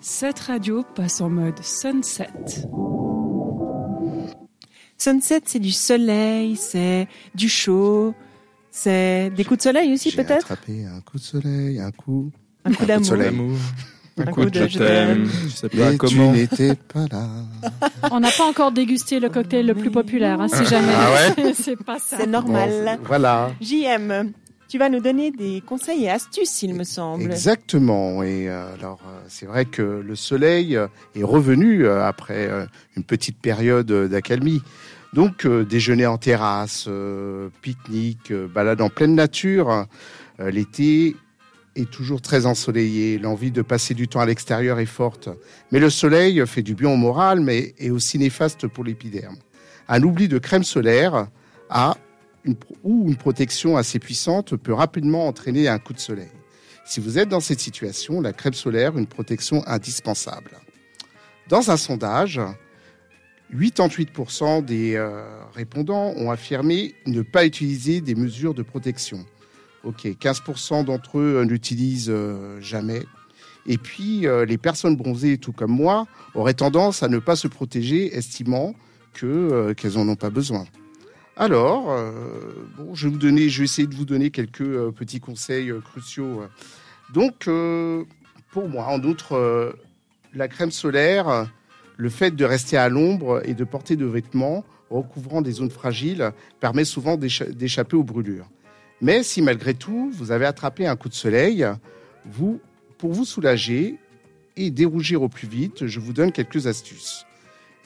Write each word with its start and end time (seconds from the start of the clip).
Cette 0.00 0.38
radio 0.40 0.84
passe 0.94 1.20
en 1.20 1.30
mode 1.30 1.62
sunset. 1.62 2.28
Sunset, 4.98 5.40
c'est 5.46 5.58
du 5.58 5.72
soleil, 5.72 6.56
c'est 6.56 7.08
du 7.34 7.48
chaud, 7.48 8.14
c'est 8.70 9.30
des 9.30 9.44
coups 9.44 9.58
de 9.58 9.62
soleil 9.62 9.92
aussi 9.92 10.10
J'ai 10.10 10.16
peut-être 10.22 10.50
attrapé 10.50 10.84
un 10.86 11.00
coup 11.00 11.18
de 11.18 11.22
soleil, 11.22 11.80
un 11.80 11.90
coup. 11.90 12.30
Un 12.64 12.72
coup 12.72 12.82
de 12.84 12.88
d'amour. 12.88 13.56
Un 14.16 14.22
Un 14.22 14.26
coup 14.26 14.42
coup 14.44 14.50
de 14.50 14.68
je 14.68 14.78
t'aime. 14.78 15.28
Je 15.44 15.48
sais 15.48 15.68
pas 15.68 15.76
Mais 15.76 15.90
tu 15.92 15.98
comment. 15.98 16.32
n'étais 16.32 16.74
pas 16.76 17.06
là. 17.10 17.28
On 18.12 18.20
n'a 18.20 18.30
pas 18.30 18.44
encore 18.48 18.70
dégusté 18.70 19.18
le 19.18 19.28
cocktail 19.28 19.66
le 19.66 19.74
plus 19.74 19.90
populaire, 19.90 20.40
hein, 20.40 20.46
si 20.48 20.64
jamais. 20.66 20.92
Ah 20.94 21.32
c'est 21.54 21.76
pas 21.82 21.98
ça. 21.98 22.18
C'est 22.20 22.28
normal. 22.28 22.98
Bon, 22.98 23.04
voilà. 23.06 23.50
JM, 23.60 24.32
tu 24.68 24.78
vas 24.78 24.88
nous 24.88 25.00
donner 25.00 25.30
des 25.30 25.62
conseils 25.64 26.04
et 26.04 26.10
astuces, 26.10 26.62
il 26.62 26.74
me 26.74 26.84
semble. 26.84 27.24
Exactement. 27.24 28.22
Et 28.22 28.48
euh, 28.48 28.74
alors, 28.74 29.00
euh, 29.06 29.20
c'est 29.28 29.46
vrai 29.46 29.64
que 29.64 29.82
le 29.82 30.16
soleil 30.16 30.76
euh, 30.76 30.86
est 31.14 31.22
revenu 31.22 31.86
après 31.88 32.48
une 32.96 33.04
petite 33.04 33.38
période 33.38 33.90
d'accalmie. 33.90 34.62
Donc, 35.12 35.46
déjeuner 35.46 36.06
en 36.06 36.18
terrasse, 36.18 36.88
pique-nique, 37.62 38.32
balade 38.32 38.80
en 38.80 38.88
pleine 38.88 39.14
nature. 39.14 39.86
L'été 40.40 41.14
est 41.76 41.88
toujours 41.88 42.20
très 42.20 42.46
ensoleillé. 42.46 43.18
L'envie 43.18 43.52
de 43.52 43.62
passer 43.62 43.94
du 43.94 44.08
temps 44.08 44.20
à 44.20 44.26
l'extérieur 44.26 44.80
est 44.80 44.86
forte. 44.86 45.28
Mais 45.70 45.78
le 45.78 45.88
soleil 45.88 46.42
fait 46.46 46.62
du 46.62 46.74
bien 46.74 46.90
au 46.90 46.96
moral, 46.96 47.38
mais 47.40 47.74
est 47.78 47.90
aussi 47.90 48.18
néfaste 48.18 48.66
pour 48.66 48.82
l'épiderme. 48.82 49.36
Un 49.88 50.02
oubli 50.02 50.26
de 50.26 50.38
crème 50.38 50.64
solaire 50.64 51.28
a 51.70 51.96
ou 52.82 53.08
une 53.08 53.16
protection 53.16 53.76
assez 53.76 53.98
puissante 53.98 54.56
peut 54.56 54.74
rapidement 54.74 55.26
entraîner 55.26 55.68
un 55.68 55.78
coup 55.78 55.92
de 55.92 55.98
soleil. 55.98 56.30
Si 56.84 57.00
vous 57.00 57.18
êtes 57.18 57.28
dans 57.28 57.40
cette 57.40 57.60
situation, 57.60 58.20
la 58.20 58.32
crème 58.32 58.52
solaire, 58.52 58.98
une 58.98 59.06
protection 59.06 59.66
indispensable. 59.66 60.50
Dans 61.48 61.70
un 61.70 61.76
sondage, 61.76 62.40
88% 63.52 64.64
des 64.64 64.94
euh, 64.96 65.22
répondants 65.54 66.12
ont 66.16 66.30
affirmé 66.30 66.94
ne 67.06 67.22
pas 67.22 67.46
utiliser 67.46 68.00
des 68.00 68.14
mesures 68.14 68.54
de 68.54 68.62
protection. 68.62 69.24
Ok, 69.84 70.04
15% 70.04 70.84
d'entre 70.84 71.18
eux 71.18 71.44
n'utilisent 71.44 72.10
euh, 72.10 72.60
jamais. 72.60 73.02
Et 73.66 73.78
puis, 73.78 74.26
euh, 74.26 74.44
les 74.44 74.58
personnes 74.58 74.96
bronzées, 74.96 75.38
tout 75.38 75.52
comme 75.52 75.72
moi, 75.72 76.06
auraient 76.34 76.54
tendance 76.54 77.02
à 77.02 77.08
ne 77.08 77.18
pas 77.18 77.36
se 77.36 77.48
protéger, 77.48 78.14
estimant 78.14 78.74
que 79.14 79.72
qu'elles 79.74 79.96
en 79.96 80.08
ont 80.08 80.16
pas 80.16 80.30
besoin. 80.30 80.64
Alors, 81.36 81.90
euh, 81.90 82.12
bon, 82.76 82.94
je 82.94 83.08
vais 83.08 83.16
vous 83.16 83.62
essayer 83.62 83.88
de 83.88 83.94
vous 83.94 84.04
donner 84.04 84.30
quelques 84.30 84.60
euh, 84.60 84.92
petits 84.92 85.18
conseils 85.20 85.70
euh, 85.70 85.80
cruciaux. 85.80 86.42
Donc, 87.12 87.48
euh, 87.48 88.04
pour 88.52 88.68
moi, 88.68 88.86
en 88.86 89.02
outre, 89.02 89.74
la 90.32 90.46
crème 90.46 90.70
solaire, 90.70 91.50
le 91.96 92.08
fait 92.08 92.30
de 92.30 92.44
rester 92.44 92.76
à 92.76 92.88
l'ombre 92.88 93.42
et 93.44 93.54
de 93.54 93.64
porter 93.64 93.96
de 93.96 94.06
vêtements 94.06 94.64
recouvrant 94.90 95.42
des 95.42 95.52
zones 95.52 95.70
fragiles 95.70 96.30
permet 96.60 96.84
souvent 96.84 97.16
d'écha- 97.16 97.50
d'échapper 97.50 97.96
aux 97.96 98.04
brûlures. 98.04 98.48
Mais 99.00 99.24
si 99.24 99.42
malgré 99.42 99.74
tout, 99.74 100.10
vous 100.14 100.30
avez 100.30 100.46
attrapé 100.46 100.86
un 100.86 100.94
coup 100.94 101.08
de 101.08 101.14
soleil, 101.14 101.66
vous, 102.24 102.60
pour 102.96 103.12
vous 103.12 103.24
soulager 103.24 103.96
et 104.56 104.70
dérougir 104.70 105.22
au 105.22 105.28
plus 105.28 105.48
vite, 105.48 105.86
je 105.86 105.98
vous 105.98 106.12
donne 106.12 106.30
quelques 106.30 106.68
astuces. 106.68 107.26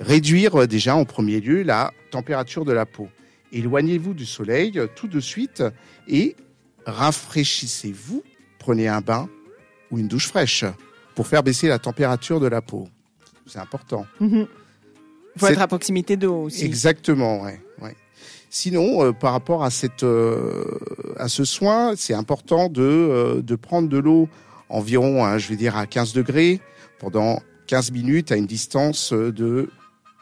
Réduire 0.01 0.69
déjà 0.69 0.95
en 0.97 1.07
premier 1.07 1.41
lieu 1.41 1.63
la 1.63 1.93
température 2.11 2.67
de 2.67 2.73
la 2.73 2.85
peau. 2.85 3.09
Éloignez-vous 3.53 4.15
du 4.15 4.27
soleil 4.27 4.79
euh, 4.79 4.87
tout 4.95 5.09
de 5.09 5.21
suite 5.21 5.63
et 6.07 6.37
rafraîchissez-vous. 6.87 8.23
Prenez 8.59 8.89
un 8.89 9.01
bain 9.01 9.29
ou 9.91 9.99
une 9.99 10.09
douche 10.09 10.29
fraîche 10.29 10.65
pour 11.15 11.27
faire 11.27 11.43
baisser 11.43 11.69
la 11.69 11.79
température 11.79 12.41
de 12.41 12.47
la 12.47 12.63
peau. 12.63 12.89
C'est 13.47 13.59
important. 13.59 14.07
Mhm. 14.21 14.47
Faut 15.37 15.47
être 15.47 15.61
à 15.61 15.69
proximité 15.69 16.17
d'eau 16.17 16.45
aussi. 16.45 16.65
Exactement, 16.65 17.43
ouais, 17.43 17.61
ouais. 17.81 17.97
Sinon, 18.51 19.05
euh, 19.05 19.13
par 19.13 19.33
rapport 19.33 19.63
à 19.63 19.71
cette, 19.71 20.03
euh, 20.03 20.65
à 21.17 21.29
ce 21.29 21.45
soin, 21.45 21.95
c'est 21.97 22.15
important 22.15 22.69
de, 22.69 22.83
euh, 22.83 23.43
de 23.43 23.57
prendre 23.57 23.89
de 23.89 23.99
l'eau 23.99 24.29
environ, 24.69 25.25
hein, 25.25 25.39
je 25.39 25.49
vais 25.49 25.57
dire 25.57 25.77
à 25.77 25.87
15 25.87 26.13
degrés 26.13 26.61
pendant 26.99 27.41
15 27.67 27.91
minutes 27.93 28.33
à 28.33 28.37
une 28.37 28.47
distance 28.47 29.13
de 29.13 29.71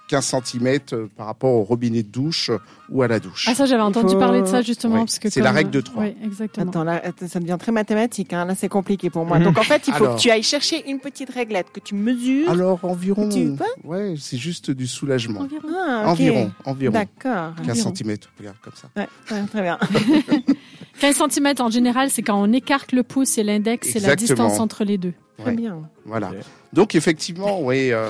15 0.08 0.34
cm 0.44 0.78
par 1.16 1.26
rapport 1.26 1.52
au 1.52 1.62
robinet 1.64 2.02
de 2.02 2.08
douche 2.08 2.50
euh, 2.50 2.58
ou 2.90 3.02
à 3.02 3.08
la 3.08 3.18
douche. 3.18 3.46
Ah 3.50 3.54
ça 3.54 3.66
j'avais 3.66 3.82
entendu 3.82 4.12
faut- 4.14 4.18
parler 4.20 4.40
de 4.40 4.46
ça 4.46 4.62
justement 4.62 4.98
parce 5.00 5.18
que 5.18 5.28
c'est 5.28 5.40
la 5.40 5.50
règle 5.52 5.70
de 5.70 5.80
trois. 5.80 6.04
Oui, 6.04 6.16
exactement. 6.22 6.70
Attends, 6.70 6.84
là, 6.84 7.02
ça 7.26 7.40
devient 7.40 7.56
très 7.58 7.72
mathématique. 7.72 8.32
Hein. 8.32 8.44
Là, 8.44 8.54
c'est 8.54 8.68
compliqué 8.68 9.10
pour 9.10 9.24
moi. 9.26 9.38
Mhm. 9.38 9.44
Donc, 9.46 9.58
en 9.58 9.62
fait, 9.62 9.82
il 9.88 9.92
faut 9.94 10.04
Alors. 10.04 10.16
que 10.16 10.20
tu 10.20 10.30
ailles 10.30 10.42
chercher 10.44 10.88
une 10.88 11.00
petite 11.00 11.30
réglette 11.30 11.66
que 11.72 11.80
tu 11.80 11.94
mesures. 11.94 12.48
Alors 12.50 12.78
environ, 12.84 13.28
Tu 13.28 13.46
vois 13.46 13.66
ouais, 13.84 14.14
c'est 14.18 14.36
juste 14.38 14.70
du 14.70 14.86
soulagement. 14.86 15.40
Environ. 15.40 15.68
Ah. 15.76 16.04
Environ, 16.06 16.52
environ. 16.64 16.92
D'accord. 16.92 17.54
15 17.64 17.68
environ. 17.86 17.94
cm, 17.94 18.16
regarde 18.38 18.56
comme 18.62 18.74
ça. 18.74 18.88
Ouais, 18.96 19.08
ouais, 19.32 19.46
très 19.50 19.62
bien. 19.62 19.78
15 21.00 21.16
cm 21.30 21.54
en 21.58 21.70
général, 21.70 22.10
c'est 22.10 22.22
quand 22.22 22.40
on 22.40 22.52
écarte 22.52 22.92
le 22.92 23.02
pouce 23.02 23.36
et 23.38 23.42
l'index, 23.42 23.88
c'est 23.92 24.00
la 24.00 24.16
distance 24.16 24.58
entre 24.60 24.84
les 24.84 24.98
deux. 24.98 25.12
Très 25.38 25.50
Ouais. 25.50 25.56
bien. 25.56 25.82
Voilà. 26.06 26.30
Donc 26.72 26.94
effectivement, 26.94 27.60
oui, 27.60 27.92
euh, 27.92 28.08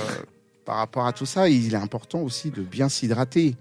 par 0.67 0.77
rapport 0.77 1.07
à 1.07 1.13
tout 1.13 1.25
ça, 1.25 1.49
il 1.49 1.73
est 1.73 1.79
important 1.79 2.21
aussi 2.21 2.51
de 2.51 2.61
bien 2.61 2.91
s'hydrater. 2.91 3.57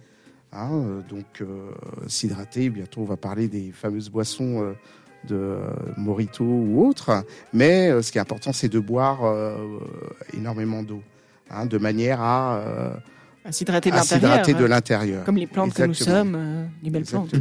Hein, 0.51 0.69
euh, 0.71 1.01
donc 1.07 1.41
euh, 1.41 1.71
s'hydrater, 2.07 2.69
bientôt 2.69 3.01
on 3.01 3.05
va 3.05 3.17
parler 3.17 3.47
des 3.47 3.71
fameuses 3.71 4.09
boissons 4.09 4.63
euh, 4.63 4.73
de 5.27 5.57
Morito 5.97 6.43
ou 6.43 6.85
autres. 6.85 7.23
Mais 7.53 7.89
euh, 7.89 8.01
ce 8.01 8.11
qui 8.11 8.17
est 8.17 8.21
important, 8.21 8.51
c'est 8.53 8.69
de 8.69 8.79
boire 8.79 9.21
énormément 10.33 10.81
d'eau, 10.83 11.01
hein, 11.49 11.66
de 11.67 11.77
manière 11.77 12.21
à, 12.21 12.59
À 13.43 13.51
s'hydrater 13.51 13.91
de 13.91 14.66
l'intérieur. 14.66 15.23
Comme 15.23 15.37
les 15.37 15.47
plantes 15.47 15.73
que 15.73 15.83
nous 15.83 15.93
sommes, 15.93 16.67
les 16.81 16.89
belles 16.89 17.05
plantes. 17.05 17.35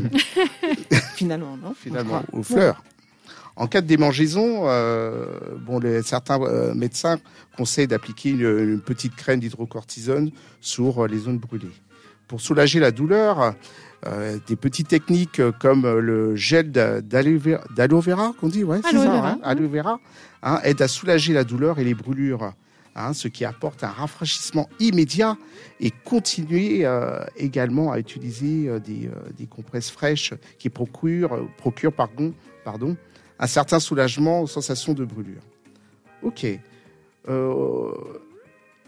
Finalement, 1.14 1.56
non 1.56 1.72
finalement, 1.74 2.22
aux 2.32 2.42
fleurs. 2.42 2.82
En 3.56 3.66
cas 3.68 3.80
de 3.80 3.86
démangeaison, 3.86 4.62
euh, 4.68 5.26
bon, 5.64 5.78
les, 5.78 6.02
certains 6.02 6.40
euh, 6.42 6.74
médecins 6.74 7.18
conseillent 7.56 7.86
d'appliquer 7.86 8.30
une, 8.30 8.40
une 8.72 8.80
petite 8.80 9.14
crème 9.14 9.38
d'hydrocortisone 9.40 10.30
sur 10.60 11.04
euh, 11.04 11.06
les 11.08 11.18
zones 11.18 11.38
brûlées. 11.38 11.70
Pour 12.26 12.40
soulager 12.40 12.80
la 12.80 12.90
douleur, 12.90 13.54
euh, 14.06 14.38
des 14.48 14.56
petites 14.56 14.88
techniques 14.88 15.40
comme 15.60 15.86
le 15.98 16.34
gel 16.34 16.72
d'a- 16.72 17.00
d'aloe 17.00 17.38
vera, 18.00 18.34
qu'on 18.40 18.48
dit, 18.48 18.64
ouais, 18.64 18.80
c'est 18.82 18.88
Aloe 18.88 19.04
ça, 19.04 19.10
vera. 19.10 19.28
hein, 19.30 19.38
aloe 19.44 19.68
vera, 19.68 20.00
hein, 20.42 20.58
aide 20.64 20.82
à 20.82 20.88
soulager 20.88 21.32
la 21.32 21.44
douleur 21.44 21.78
et 21.78 21.84
les 21.84 21.94
brûlures. 21.94 22.52
hein, 22.96 23.12
ce 23.12 23.28
qui 23.28 23.44
apporte 23.44 23.84
un 23.84 23.88
rafraîchissement 23.88 24.68
immédiat 24.80 25.36
et 25.80 25.90
continuer 25.92 26.84
euh, 26.86 27.24
également 27.36 27.92
à 27.92 27.98
utiliser 28.00 28.80
des, 28.80 29.08
des 29.38 29.46
compresses 29.46 29.90
fraîches 29.90 30.32
qui 30.58 30.70
procurent, 30.70 31.46
procurent 31.58 31.92
pardon, 31.92 32.32
pardon, 32.64 32.96
un 33.38 33.46
certain 33.46 33.80
soulagement 33.80 34.40
aux 34.42 34.46
sensations 34.46 34.92
de 34.92 35.04
brûlure. 35.04 35.42
Ok. 36.22 36.46
Euh, 37.28 37.90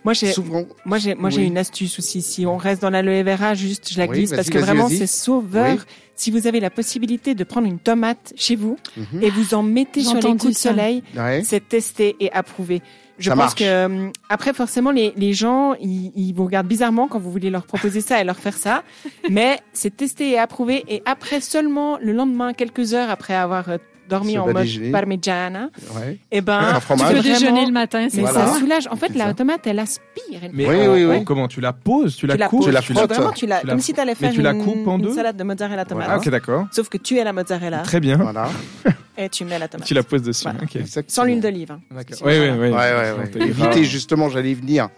Moi, 0.05 0.13
j'ai, 0.13 0.31
souvent, 0.33 0.65
moi, 0.85 0.99
j'ai, 0.99 1.15
moi, 1.17 1.31
j'ai 1.31 1.41
Oui. 1.41 1.47
une 1.49 1.59
astuce 1.59 1.99
aussi. 1.99 2.23
Si 2.23 2.47
on 2.47 2.57
reste 2.57 2.81
dans 2.81 2.91
l'aloe 2.91 3.25
vera, 3.25 3.55
juste, 3.55 3.93
je 3.93 3.99
la 3.99 4.07
glisse 4.07 4.31
parce 4.31 4.51
que 4.51 4.59
vraiment, 4.59 4.89
c'est 4.89 5.09
sauveur. 5.09 5.75
Oui. 5.79 5.85
Si 6.15 6.31
vous 6.31 6.47
avez 6.47 6.61
la 6.61 6.71
possibilité 6.71 7.35
de 7.35 7.43
prendre 7.45 7.67
une 7.67 7.79
tomate 7.81 8.33
chez 8.37 8.55
vous 8.57 8.79
Mhm. 8.97 9.23
et 9.23 9.31
vous 9.31 9.53
en 9.55 9.63
mettez 9.65 10.03
sur 10.03 10.15
les 10.15 10.23
coups 10.23 10.47
de 10.47 10.53
soleil, 10.53 11.03
Ouais. 11.17 11.43
c'est 11.45 11.69
testé 11.69 12.15
et 12.21 12.31
approuvé. 12.33 12.83
Je 13.19 13.31
Ça 13.31 13.35
pense 13.35 13.39
marche. 13.45 13.55
que 13.57 13.65
euh, 13.65 14.11
après 14.29 14.53
forcément 14.53 14.91
les, 14.91 15.13
les 15.17 15.33
gens 15.33 15.73
ils, 15.81 16.13
ils 16.15 16.33
vous 16.35 16.45
regardent 16.45 16.67
bizarrement 16.69 17.09
quand 17.09 17.19
vous 17.19 17.33
voulez 17.33 17.49
leur 17.49 17.65
proposer 17.65 18.03
ça 18.03 18.21
et 18.21 18.25
leur 18.25 18.37
faire 18.37 18.57
ça, 18.57 18.83
mais 19.31 19.59
c'est 19.73 19.97
testé 19.97 20.33
et 20.33 20.39
approuvé 20.39 20.85
et 20.87 21.03
après 21.07 21.41
seulement 21.41 21.97
le 21.99 22.13
lendemain 22.13 22.53
quelques 22.53 22.93
heures 22.93 23.09
après 23.09 23.35
avoir 23.35 23.71
euh, 23.71 23.79
dormi 24.09 24.39
en 24.39 24.47
mode 24.47 24.67
parmigiana, 24.93 25.71
ouais. 25.97 26.19
et 26.31 26.41
ben 26.41 26.59
Un 26.59 26.81
Tu 26.81 26.87
peux 26.87 26.95
Vraiment, 26.95 27.23
déjeuner 27.23 27.67
le 27.67 27.73
matin, 27.73 28.07
c'est 28.11 28.17
mais 28.23 28.31
Voilà. 28.31 28.47
ça 28.53 28.59
soulage. 28.59 28.89
En 28.91 28.97
fait, 28.97 29.15
la 29.15 29.35
tomate 29.35 29.67
elle 29.67 29.79
aspire. 29.79 30.41
Elle 30.43 30.51
Mais 30.55 30.67
Oui, 30.69 30.77
oui, 30.89 31.05
oui. 31.05 31.17
en- 31.19 31.25
comment 31.25 31.49
tu 31.49 31.61
la 31.61 31.73
poses? 31.73 32.17
Tu 32.17 32.27
la 32.27 32.35
tu 32.35 32.41
la 32.41 32.49
coupes 32.49 32.59
poses, 32.61 32.67
tu 32.69 32.73
la 32.73 32.83
frottes. 32.83 33.11
vraiment 33.13 33.33
tu 33.33 33.47
la 33.47 33.61
Tu 33.61 33.67
la 33.67 33.73
comme 33.73 33.81
si 33.81 33.93
tu 33.95 34.01
allais 34.01 34.15
faire 34.15 34.33
tu 34.33 34.43
la 34.43 34.53
une, 34.53 34.65
coupes 34.65 34.87
en 34.89 34.97
une 34.97 35.03
deux? 35.03 35.15
salade 35.15 35.37
de 35.37 35.45
mozzarella 35.45 35.85
tomate. 35.85 36.09
Ah, 36.11 36.17
ok, 36.19 36.29
d'accord. 36.31 36.67
Sauf 36.73 36.89
que 36.89 36.99
tu 36.99 37.17
es 37.19 37.25
la 37.25 37.33
mozzarella 37.33 37.79
Très 37.79 38.01
bien. 38.01 38.17
Voilà. 38.17 38.49
et 39.19 39.29
tu 39.29 39.45
mets 39.45 39.59
la 39.59 39.69
tomate. 39.69 39.87
Tu 39.87 39.95
la 39.95 40.03
poses 40.03 40.23
dessus. 40.23 40.45
Voilà. 40.45 40.61
ok. 40.63 40.77
Exactement. 40.77 41.15
Sans 41.15 41.25
l'huile 41.25 41.41
d'olive. 41.41 41.73
hein. 41.73 41.81
D'accord. 41.91 42.19
Oui, 42.25 42.33
oui, 42.39 42.49
oui. 42.51 42.69
Ouais, 42.69 42.73
ouais, 42.73 43.67
ouais. 43.75 43.85
Justement, 43.85 44.29
j'allais 44.29 44.51
y 44.51 44.55
venir. 44.55 44.85
Hein, 44.85 44.89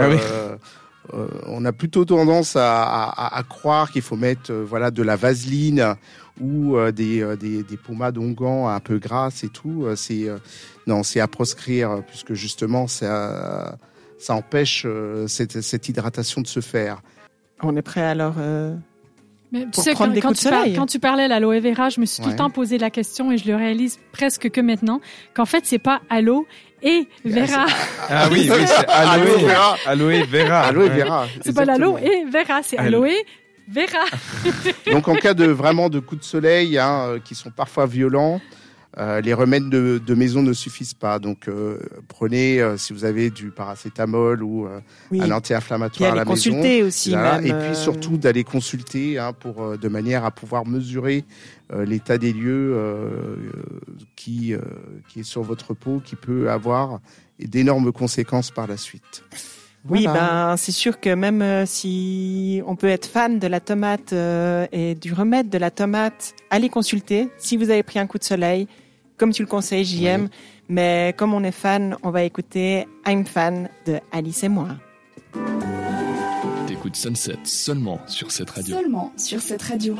Ah 0.00 0.08
oui. 0.08 0.16
Euh, 1.14 1.26
on 1.46 1.64
a 1.64 1.72
plutôt 1.72 2.04
tendance 2.04 2.56
à, 2.56 3.42
croire 3.48 3.90
qu'il 3.90 4.02
faut 4.02 4.16
mettre 4.16 4.52
euh, 4.52 4.64
voilà 4.64 4.90
de 4.90 5.02
la 5.02 5.16
vaseline 5.16 5.94
ou 6.40 6.76
euh, 6.76 6.92
des, 6.92 7.36
des, 7.36 7.62
des 7.62 7.76
pommades 7.76 8.18
onguents 8.18 8.68
un 8.68 8.80
peu 8.80 8.98
grasses 8.98 9.44
et 9.44 9.48
tout. 9.48 9.86
C'est 9.96 10.28
non, 10.86 11.02
c'est 11.02 11.20
à 11.20 11.28
proscrire 11.28 12.02
puisque 12.06 12.34
justement 12.34 12.86
ça 12.86 13.78
ça 14.18 14.34
empêche 14.34 14.86
cette, 15.26 15.60
cette 15.60 15.88
hydratation 15.88 16.40
de 16.40 16.46
se 16.46 16.60
faire. 16.60 17.02
On 17.62 17.76
est 17.76 17.82
prêt 17.82 18.02
alors 18.02 18.34
Mais 19.52 19.60
tu 19.64 19.70
Pour 19.70 19.82
sais, 19.84 19.92
prendre 19.92 20.10
quand, 20.10 20.14
des 20.14 20.20
quand 20.20 20.28
coups 20.28 20.44
de 20.44 20.50
par- 20.50 20.64
quand 20.66 20.86
tu 20.86 20.98
parlais 20.98 21.22
à 21.24 21.28
l'aloe 21.28 21.58
vera, 21.60 21.88
je 21.88 22.00
me 22.00 22.06
suis 22.06 22.22
tout 22.22 22.28
le 22.28 22.36
temps 22.36 22.50
posé 22.50 22.76
la 22.78 22.90
question 22.90 23.32
et 23.32 23.38
je 23.38 23.46
le 23.48 23.56
réalise 23.56 23.98
presque 24.12 24.50
que 24.50 24.60
maintenant, 24.60 25.00
qu'en 25.34 25.46
fait, 25.46 25.64
c'est 25.64 25.78
pas 25.78 26.02
aloe 26.10 26.44
et 26.82 27.08
vera. 27.24 27.66
Ah 28.10 28.28
oui, 28.30 28.48
oui, 28.52 28.64
c'est 28.66 28.86
Aloe 28.88 29.26
aloe 29.26 29.38
vera. 29.38 29.76
Aloe 29.86 30.24
vera. 30.26 30.60
Aloe 30.60 30.88
vera. 30.88 31.26
C'est 31.42 31.54
pas 31.54 31.64
l'aloe 31.64 31.98
et 32.02 32.24
vera, 32.30 32.60
c'est 32.62 32.76
Aloe. 32.78 33.04
aloe 33.04 33.14
vera. 33.70 34.04
Donc 34.92 35.08
en 35.08 35.14
cas 35.14 35.34
de 35.34 35.46
vraiment 35.46 35.88
de 35.88 35.98
coups 36.00 36.20
de 36.20 36.26
soleil 36.26 36.78
hein, 36.78 37.04
euh, 37.08 37.18
qui 37.18 37.34
sont 37.34 37.50
parfois 37.50 37.86
violents, 37.86 38.40
euh, 38.96 39.20
les 39.20 39.34
remèdes 39.34 39.68
de, 39.68 40.00
de 40.04 40.14
maison 40.14 40.42
ne 40.42 40.52
suffisent 40.54 40.94
pas. 40.94 41.18
Donc 41.18 41.46
euh, 41.46 41.78
prenez 42.08 42.60
euh, 42.60 42.76
si 42.78 42.92
vous 42.92 43.04
avez 43.04 43.30
du 43.30 43.50
paracétamol 43.50 44.42
ou 44.42 44.66
euh, 44.66 44.80
Oui. 45.10 45.20
un 45.20 45.30
anti-inflammatoire 45.30 46.12
à 46.12 46.14
la 46.14 46.24
maison. 46.24 46.32
consulter 46.32 46.82
aussi. 46.82 47.10
Et 47.12 47.14
euh, 47.14 47.66
puis 47.68 47.76
surtout 47.76 48.16
d'aller 48.16 48.44
consulter 48.44 49.18
hein, 49.18 49.32
pour 49.32 49.62
euh, 49.62 49.76
de 49.76 49.88
manière 49.88 50.24
à 50.24 50.30
pouvoir 50.30 50.66
mesurer 50.66 51.24
euh, 51.72 51.84
l'état 51.84 52.16
des 52.16 52.32
lieux 52.32 52.72
euh, 52.74 52.78
euh, 52.78 53.36
qui 54.16 54.54
euh, 54.54 54.60
qui 55.08 55.20
est 55.20 55.24
sur 55.24 55.42
votre 55.42 55.74
peau, 55.74 56.00
qui 56.04 56.16
peut 56.16 56.50
avoir 56.50 57.00
d'énormes 57.38 57.92
conséquences 57.92 58.50
par 58.50 58.66
la 58.66 58.76
suite. 58.76 59.22
Oui, 59.90 60.04
Voilà. 60.04 60.50
ben 60.50 60.56
c'est 60.56 60.72
sûr 60.72 61.00
que 61.00 61.14
même 61.14 61.40
euh, 61.42 61.64
si 61.66 62.62
on 62.66 62.76
peut 62.76 62.88
être 62.88 63.06
fan 63.06 63.38
de 63.38 63.46
la 63.46 63.60
tomate 63.60 64.12
euh, 64.12 64.66
et 64.72 64.94
du 64.94 65.12
remède 65.12 65.48
de 65.48 65.58
la 65.58 65.70
tomate, 65.70 66.34
allez 66.50 66.68
consulter 66.68 67.28
si 67.38 67.56
vous 67.56 67.70
avez 67.70 67.82
pris 67.82 67.98
un 67.98 68.06
coup 68.06 68.18
de 68.18 68.24
soleil, 68.24 68.68
comme 69.16 69.32
tu 69.32 69.42
le 69.42 69.48
conseilles, 69.48 69.84
JM. 69.84 70.22
Oui. 70.24 70.28
Mais 70.70 71.14
comme 71.16 71.32
on 71.32 71.42
est 71.42 71.50
fan, 71.52 71.96
on 72.02 72.10
va 72.10 72.22
écouter 72.24 72.86
I'm 73.06 73.24
fan 73.24 73.70
de 73.86 73.98
Alice 74.12 74.44
et 74.44 74.48
moi. 74.50 74.68
T'écoutes 76.66 76.96
Sunset 76.96 77.38
seulement 77.44 77.98
sur 78.06 78.30
cette 78.30 78.50
radio. 78.50 78.76
Seulement 78.76 79.12
sur 79.16 79.40
cette 79.40 79.62
radio. 79.62 79.96